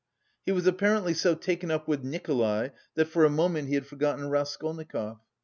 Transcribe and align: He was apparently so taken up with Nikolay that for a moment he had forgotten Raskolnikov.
He 0.47 0.51
was 0.51 0.65
apparently 0.65 1.13
so 1.13 1.35
taken 1.35 1.69
up 1.69 1.87
with 1.87 2.03
Nikolay 2.03 2.71
that 2.95 3.05
for 3.05 3.23
a 3.23 3.29
moment 3.29 3.67
he 3.67 3.75
had 3.75 3.85
forgotten 3.85 4.31
Raskolnikov. 4.31 5.19